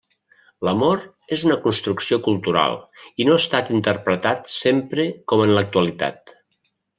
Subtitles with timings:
[0.67, 1.01] L'amor
[1.35, 2.79] és una construcció cultural
[3.21, 6.35] i no ha estat interpretat sempre com en l’actualitat.